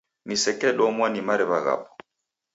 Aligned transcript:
Nisekedomwa 0.27 1.05
ni 1.09 1.21
mariw'a 1.27 1.59
ghapo 1.65 1.91